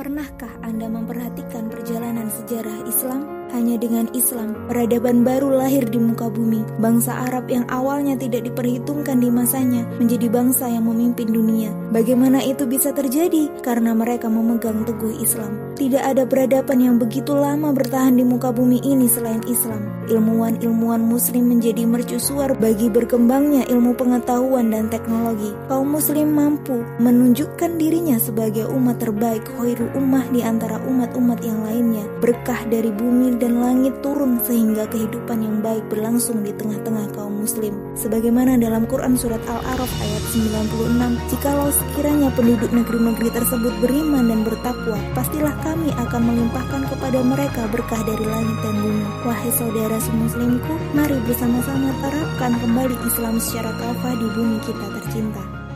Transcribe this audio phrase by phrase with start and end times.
[0.00, 3.39] Pernahkah Anda memperhatikan perjalanan sejarah Islam?
[3.50, 6.62] Hanya dengan Islam, peradaban baru lahir di muka bumi.
[6.78, 11.74] Bangsa Arab yang awalnya tidak diperhitungkan di masanya menjadi bangsa yang memimpin dunia.
[11.90, 13.50] Bagaimana itu bisa terjadi?
[13.58, 15.74] Karena mereka memegang teguh Islam.
[15.74, 19.82] Tidak ada peradaban yang begitu lama bertahan di muka bumi ini selain Islam.
[20.06, 25.50] Ilmuwan-ilmuwan muslim menjadi mercusuar bagi berkembangnya ilmu pengetahuan dan teknologi.
[25.66, 32.04] Kaum muslim mampu menunjukkan dirinya sebagai umat terbaik khairul ummah di antara umat-umat yang lainnya.
[32.20, 37.72] Berkah dari bumi dan langit turun sehingga kehidupan yang baik berlangsung di tengah-tengah kaum muslim.
[37.96, 45.00] Sebagaimana dalam Quran Surat Al-Araf ayat 96, Jikalau sekiranya penduduk negeri-negeri tersebut beriman dan bertakwa,
[45.16, 49.06] pastilah kami akan melimpahkan kepada mereka berkah dari langit dan bumi.
[49.24, 55.69] Wahai saudara semuslimku, mari bersama-sama terapkan kembali Islam secara kafah di bumi kita tercinta.